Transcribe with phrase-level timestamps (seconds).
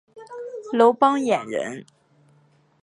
[0.73, 1.85] 楼邦彦人。